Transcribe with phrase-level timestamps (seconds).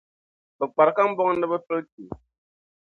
[0.57, 2.03] Bɛ kpari kambɔŋ ni bɛ pili chi.